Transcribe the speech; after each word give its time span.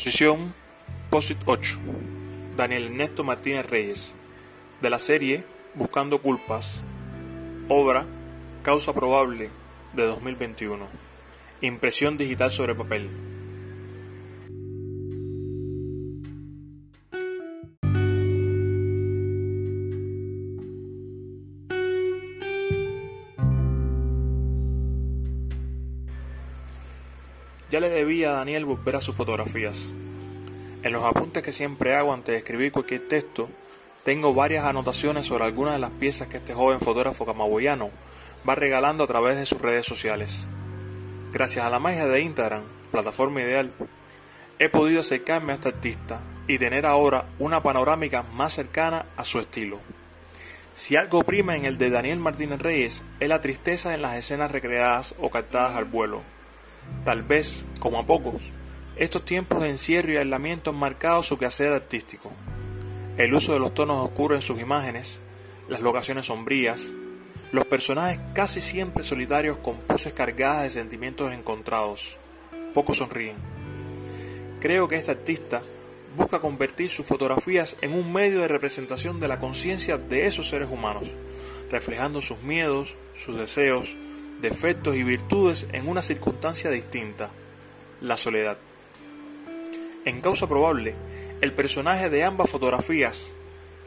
Exposición 0.00 0.54
POSIT 1.10 1.36
8. 1.44 1.78
Daniel 2.56 2.86
Ernesto 2.86 3.22
Martínez 3.22 3.66
Reyes. 3.66 4.14
De 4.80 4.88
la 4.88 4.98
serie 4.98 5.44
Buscando 5.74 6.22
Culpas. 6.22 6.82
Obra 7.68 8.06
Causa 8.62 8.94
Probable 8.94 9.50
de 9.92 10.06
2021. 10.06 10.86
Impresión 11.60 12.16
digital 12.16 12.50
sobre 12.50 12.74
papel. 12.74 13.10
Ya 27.70 27.78
le 27.78 27.88
debía 27.88 28.32
a 28.32 28.34
Daniel 28.34 28.64
volver 28.64 28.96
a 28.96 29.00
sus 29.00 29.14
fotografías. 29.14 29.90
En 30.82 30.92
los 30.92 31.04
apuntes 31.04 31.44
que 31.44 31.52
siempre 31.52 31.94
hago 31.94 32.12
antes 32.12 32.32
de 32.32 32.38
escribir 32.38 32.72
cualquier 32.72 33.06
texto, 33.06 33.48
tengo 34.02 34.34
varias 34.34 34.64
anotaciones 34.64 35.28
sobre 35.28 35.44
algunas 35.44 35.74
de 35.74 35.78
las 35.78 35.92
piezas 35.92 36.26
que 36.26 36.38
este 36.38 36.52
joven 36.52 36.80
fotógrafo 36.80 37.26
camagüeyano 37.26 37.90
va 38.48 38.56
regalando 38.56 39.04
a 39.04 39.06
través 39.06 39.38
de 39.38 39.46
sus 39.46 39.60
redes 39.60 39.86
sociales. 39.86 40.48
Gracias 41.30 41.64
a 41.64 41.70
la 41.70 41.78
magia 41.78 42.08
de 42.08 42.20
Instagram, 42.22 42.62
plataforma 42.90 43.40
ideal, 43.40 43.70
he 44.58 44.68
podido 44.68 45.02
acercarme 45.02 45.52
a 45.52 45.54
este 45.54 45.68
artista 45.68 46.20
y 46.48 46.58
tener 46.58 46.86
ahora 46.86 47.26
una 47.38 47.62
panorámica 47.62 48.24
más 48.34 48.52
cercana 48.52 49.06
a 49.16 49.24
su 49.24 49.38
estilo. 49.38 49.78
Si 50.74 50.96
algo 50.96 51.22
prima 51.22 51.54
en 51.54 51.66
el 51.66 51.78
de 51.78 51.90
Daniel 51.90 52.18
Martínez 52.18 52.60
Reyes 52.60 53.04
es 53.20 53.28
la 53.28 53.40
tristeza 53.40 53.94
en 53.94 54.02
las 54.02 54.16
escenas 54.16 54.50
recreadas 54.50 55.14
o 55.20 55.30
captadas 55.30 55.76
al 55.76 55.84
vuelo 55.84 56.22
Tal 57.04 57.22
vez, 57.22 57.64
como 57.78 57.98
a 57.98 58.06
pocos, 58.06 58.52
estos 58.96 59.24
tiempos 59.24 59.62
de 59.62 59.70
encierro 59.70 60.12
y 60.12 60.18
aislamiento 60.18 60.70
han 60.70 60.76
marcado 60.76 61.22
su 61.22 61.38
quehacer 61.38 61.72
artístico. 61.72 62.30
El 63.16 63.34
uso 63.34 63.52
de 63.52 63.58
los 63.58 63.72
tonos 63.72 64.04
oscuros 64.04 64.36
en 64.36 64.42
sus 64.42 64.60
imágenes, 64.60 65.22
las 65.68 65.80
locaciones 65.80 66.26
sombrías, 66.26 66.92
los 67.52 67.64
personajes 67.66 68.20
casi 68.34 68.60
siempre 68.60 69.02
solitarios 69.02 69.56
con 69.58 69.76
poses 69.78 70.12
cargadas 70.12 70.64
de 70.64 70.70
sentimientos 70.70 71.32
encontrados. 71.32 72.18
Pocos 72.74 72.98
sonríen. 72.98 73.36
Creo 74.60 74.86
que 74.86 74.96
este 74.96 75.12
artista 75.12 75.62
busca 76.16 76.40
convertir 76.40 76.90
sus 76.90 77.06
fotografías 77.06 77.76
en 77.80 77.94
un 77.94 78.12
medio 78.12 78.40
de 78.40 78.48
representación 78.48 79.20
de 79.20 79.28
la 79.28 79.38
conciencia 79.38 79.96
de 79.96 80.26
esos 80.26 80.48
seres 80.48 80.68
humanos, 80.70 81.08
reflejando 81.70 82.20
sus 82.20 82.42
miedos, 82.42 82.96
sus 83.14 83.36
deseos, 83.36 83.96
defectos 84.40 84.96
y 84.96 85.02
virtudes 85.02 85.66
en 85.72 85.88
una 85.88 86.02
circunstancia 86.02 86.70
distinta, 86.70 87.30
la 88.00 88.16
soledad. 88.16 88.58
En 90.04 90.20
causa 90.20 90.48
probable, 90.48 90.94
el 91.40 91.52
personaje 91.52 92.08
de 92.08 92.24
ambas 92.24 92.50
fotografías, 92.50 93.34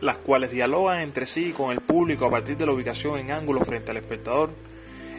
las 0.00 0.16
cuales 0.16 0.50
dialogan 0.50 1.00
entre 1.00 1.26
sí 1.26 1.52
con 1.52 1.70
el 1.70 1.80
público 1.80 2.24
a 2.24 2.30
partir 2.30 2.56
de 2.56 2.66
la 2.66 2.72
ubicación 2.72 3.18
en 3.18 3.30
ángulo 3.30 3.60
frente 3.60 3.90
al 3.90 3.98
espectador, 3.98 4.50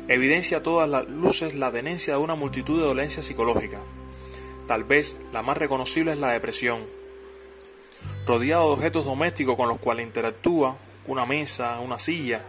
evidencia 0.08 0.58
a 0.58 0.64
todas 0.64 0.90
las 0.90 1.08
luces 1.08 1.56
la 1.56 1.72
tenencia 1.72 2.16
de 2.16 2.20
una 2.20 2.36
multitud 2.36 2.80
de 2.80 2.88
dolencias 2.88 3.26
psicológicas. 3.26 3.82
Tal 4.68 4.84
vez 4.84 5.18
la 5.32 5.42
más 5.42 5.58
reconocible 5.58 6.12
es 6.12 6.18
la 6.18 6.32
depresión. 6.32 6.80
Rodeado 8.26 8.68
de 8.68 8.74
objetos 8.74 9.06
domésticos 9.06 9.56
con 9.56 9.70
los 9.70 9.80
cuales 9.80 10.06
interactúa, 10.06 10.78
una 11.08 11.26
mesa, 11.26 11.80
una 11.80 12.00
silla, 12.00 12.42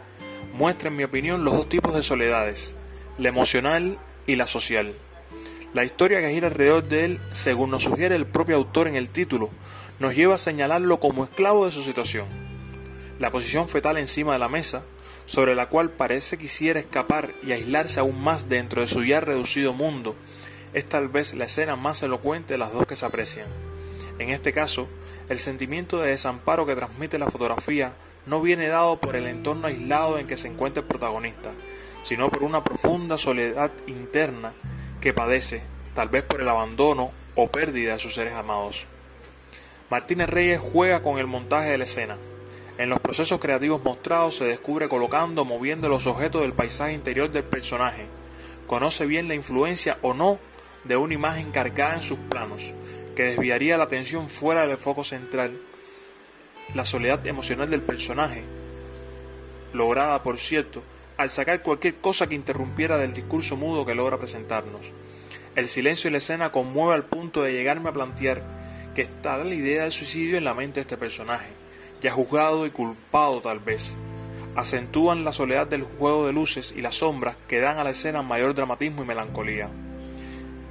muestra 0.52 0.88
en 0.88 0.96
mi 0.96 1.04
opinión 1.04 1.44
los 1.44 1.54
dos 1.54 1.68
tipos 1.68 1.94
de 1.94 2.02
soledades, 2.02 2.74
la 3.19 3.28
emocional 3.28 3.98
y 4.26 4.36
la 4.36 4.47
social. 4.47 4.94
La 5.75 5.84
historia 5.84 6.20
que 6.20 6.30
gira 6.30 6.48
alrededor 6.48 6.84
de 6.84 7.04
él, 7.04 7.20
según 7.32 7.70
nos 7.70 7.84
sugiere 7.84 8.14
el 8.14 8.26
propio 8.26 8.56
autor 8.56 8.88
en 8.88 8.97
el 8.97 9.08
título, 9.08 9.50
nos 9.98 10.14
lleva 10.14 10.34
a 10.34 10.38
señalarlo 10.38 11.00
como 11.00 11.25
esclavo 11.25 11.64
de 11.64 11.72
su 11.72 11.82
situación. 11.82 12.26
La 13.19 13.31
posición 13.31 13.69
fetal 13.69 13.97
encima 13.97 14.34
de 14.34 14.38
la 14.38 14.48
mesa, 14.48 14.82
sobre 15.26 15.54
la 15.54 15.69
cual 15.69 15.91
parece 15.91 16.36
quisiera 16.36 16.81
escapar 16.81 17.32
y 17.42 17.52
aislarse 17.52 18.00
aún 18.00 18.22
más 18.22 18.48
dentro 18.48 18.82
de 18.82 18.88
su 18.88 19.04
ya 19.04 19.20
reducido 19.20 19.72
mundo, 19.72 20.16
es 20.75 20.88
tal 20.88 21.08
vez 21.08 21.34
la 21.34 21.44
escena 21.44 21.76
más 21.76 22.02
elocuente 22.02 22.54
de 22.54 22.58
las 22.58 22.72
dos 22.72 22.86
que 22.86 22.97
se 22.97 23.06
aprecian. 23.06 23.47
En 24.19 24.31
este 24.31 24.52
caso, 24.52 24.88
el 25.28 25.38
sentimiento 25.38 26.00
de 26.00 26.10
desamparo 26.10 26.66
que 26.66 26.76
transmite 26.76 27.19
la 27.19 27.31
fotografía 27.31 27.94
no 28.27 28.41
viene 28.41 28.69
dado 28.69 28.99
por 29.00 29.16
el 29.16 29.27
entorno 29.27 29.66
aislado 29.66 30.19
en 30.19 30.27
que 30.27 30.37
se 30.37 30.49
encuentra 30.49 30.83
el 30.83 30.87
protagonista, 30.87 31.50
sino 32.03 32.31
por 32.31 32.43
una 32.43 32.62
profunda 32.62 33.19
soledad 33.19 33.71
interna 33.87 34.53
que 35.00 35.12
padece, 35.12 35.62
tal 35.94 36.09
vez 36.09 36.22
por 36.22 36.41
el 36.41 36.49
abandono 36.49 37.11
o 37.34 37.49
pérdida 37.49 37.94
de 37.94 37.99
sus 37.99 38.15
seres 38.15 38.34
amados. 38.34 38.87
Martínez 39.91 40.31
Reyes 40.31 40.61
juega 40.61 41.03
con 41.03 41.19
el 41.19 41.27
montaje 41.27 41.71
de 41.71 41.78
la 41.78 41.84
escena. 41.84 42.16
En 42.78 42.88
los 42.88 43.00
procesos 43.00 43.41
creativos 43.41 43.84
mostrados 43.84 44.37
se 44.37 44.44
descubre 44.44 44.88
colocando 44.88 45.43
o 45.43 45.44
moviendo 45.44 45.88
los 45.88 46.06
objetos 46.06 46.43
del 46.43 46.55
paisaje 46.55 46.94
interior 46.94 47.31
del 47.31 47.44
personaje. 47.44 48.06
Conoce 48.66 49.05
bien 49.05 49.28
la 49.28 49.34
influencia 49.34 49.99
o 50.00 50.15
no 50.15 50.38
de 50.84 50.97
una 50.97 51.15
imagen 51.15 51.50
cargada 51.50 51.97
en 51.97 52.03
sus 52.03 52.19
planos, 52.19 52.72
que 53.15 53.25
desviaría 53.25 53.77
la 53.77 53.84
atención 53.84 54.28
fuera 54.28 54.66
del 54.66 54.78
foco 54.78 55.05
central 55.05 55.61
la 56.75 56.87
soledad 56.87 57.27
emocional 57.27 57.71
del 57.71 57.83
personaje, 57.83 58.43
lograda 59.72 60.22
por 60.22 60.38
cierto 60.38 60.83
al 61.16 61.31
sacar 61.31 61.62
cualquier 61.62 61.97
cosa 61.97 62.28
que 62.28 62.34
interrumpiera 62.34 62.97
del 62.97 63.15
discurso 63.15 63.56
mudo 63.56 63.87
que 63.87 63.94
logra 63.94 64.19
presentarnos. 64.19 64.93
El 65.55 65.69
silencio 65.69 66.09
de 66.09 66.12
la 66.12 66.19
escena 66.19 66.50
conmueve 66.50 66.94
al 66.94 67.05
punto 67.05 67.43
de 67.43 67.53
llegarme 67.53 67.91
a 67.91 67.93
plantear 67.93 68.43
que 68.94 69.03
está 69.03 69.37
la 69.38 69.55
idea 69.55 69.82
del 69.82 69.93
suicidio 69.93 70.37
en 70.37 70.44
la 70.44 70.55
mente 70.55 70.77
de 70.77 70.82
este 70.82 70.97
personaje, 70.97 71.50
ya 72.00 72.11
juzgado 72.11 72.66
y 72.66 72.71
culpado 72.71 73.41
tal 73.41 73.61
vez. 73.61 73.97
Acentúan 74.55 75.25
la 75.25 75.32
soledad 75.32 75.66
del 75.66 75.82
juego 75.82 76.27
de 76.27 76.32
luces 76.32 76.75
y 76.77 76.82
las 76.82 76.97
sombras 76.97 77.37
que 77.49 77.61
dan 77.61 77.78
a 77.78 77.84
la 77.84 77.91
escena 77.91 78.22
mayor 78.22 78.55
dramatismo 78.55 79.03
y 79.03 79.06
melancolía. 79.06 79.69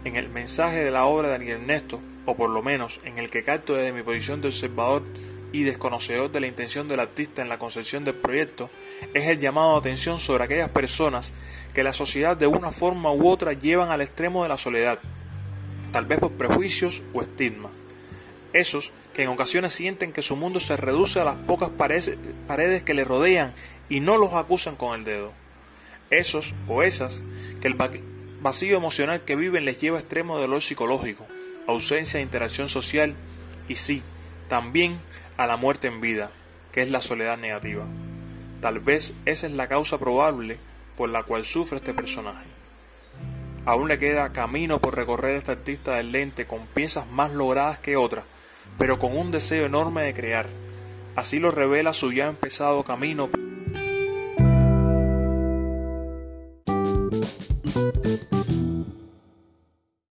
En 0.03 0.15
el 0.15 0.29
mensaje 0.29 0.83
de 0.83 0.91
la 0.91 1.05
obra 1.05 1.27
de 1.27 1.33
Daniel 1.33 1.61
Ernesto, 1.61 1.99
o 2.25 2.35
por 2.35 2.49
lo 2.49 2.61
menos 2.61 2.99
en 3.05 3.17
el 3.17 3.29
que 3.29 3.43
capto 3.43 3.73
desde 3.73 3.93
mi 3.93 4.03
posición 4.03 4.41
de 4.41 4.49
observador, 4.49 5.03
y 5.51 5.63
desconocedor 5.63 6.31
de 6.31 6.39
la 6.39 6.47
intención 6.47 6.87
del 6.87 6.99
artista 6.99 7.41
en 7.41 7.49
la 7.49 7.59
concepción 7.59 8.05
del 8.05 8.15
proyecto, 8.15 8.69
es 9.13 9.27
el 9.27 9.39
llamado 9.39 9.73
de 9.73 9.79
atención 9.79 10.19
sobre 10.19 10.43
aquellas 10.43 10.69
personas 10.69 11.33
que 11.73 11.83
la 11.83 11.93
sociedad 11.93 12.37
de 12.37 12.47
una 12.47 12.71
forma 12.71 13.11
u 13.11 13.27
otra 13.27 13.53
llevan 13.53 13.91
al 13.91 14.01
extremo 14.01 14.43
de 14.43 14.49
la 14.49 14.57
soledad, 14.57 14.99
tal 15.91 16.05
vez 16.05 16.19
por 16.19 16.31
prejuicios 16.31 17.03
o 17.13 17.21
estigma. 17.21 17.69
Esos 18.53 18.93
que 19.13 19.23
en 19.23 19.29
ocasiones 19.29 19.73
sienten 19.73 20.13
que 20.13 20.21
su 20.21 20.35
mundo 20.35 20.59
se 20.59 20.77
reduce 20.77 21.19
a 21.19 21.25
las 21.25 21.35
pocas 21.35 21.69
paredes, 21.69 22.83
que 22.83 22.93
le 22.93 23.03
rodean 23.03 23.53
y 23.89 23.99
no 23.99 24.17
los 24.17 24.33
acusan 24.33 24.75
con 24.75 24.97
el 24.97 25.05
dedo. 25.05 25.31
Esos 26.09 26.53
o 26.67 26.83
esas 26.83 27.21
que 27.61 27.67
el 27.67 27.77
vacío 28.41 28.77
emocional 28.77 29.23
que 29.23 29.35
viven 29.35 29.65
les 29.65 29.79
lleva 29.79 29.97
a 29.97 30.01
extremo 30.01 30.37
dolor 30.37 30.61
psicológico, 30.61 31.27
ausencia 31.67 32.17
de 32.17 32.23
interacción 32.23 32.69
social 32.69 33.15
y 33.67 33.75
sí, 33.75 34.01
también 34.47 34.99
a 35.37 35.47
la 35.47 35.57
muerte 35.57 35.87
en 35.87 36.01
vida, 36.01 36.31
que 36.71 36.81
es 36.81 36.89
la 36.89 37.01
soledad 37.01 37.37
negativa. 37.37 37.85
Tal 38.61 38.79
vez 38.79 39.13
esa 39.25 39.47
es 39.47 39.53
la 39.53 39.67
causa 39.67 39.97
probable 39.97 40.57
por 40.95 41.09
la 41.09 41.23
cual 41.23 41.45
sufre 41.45 41.77
este 41.77 41.93
personaje. 41.93 42.45
Aún 43.65 43.87
le 43.87 43.99
queda 43.99 44.33
camino 44.33 44.79
por 44.79 44.95
recorrer 44.95 45.35
este 45.35 45.51
artista 45.51 45.95
del 45.95 46.11
lente 46.11 46.47
con 46.47 46.65
piezas 46.67 47.07
más 47.07 47.31
logradas 47.31 47.79
que 47.79 47.95
otras, 47.95 48.25
pero 48.77 48.99
con 48.99 49.17
un 49.17 49.31
deseo 49.31 49.65
enorme 49.65 50.03
de 50.03 50.13
crear. 50.13 50.47
Así 51.15 51.39
lo 51.39 51.51
revela 51.51 51.93
su 51.93 52.11
ya 52.11 52.27
empezado 52.27 52.83
camino 52.83 53.29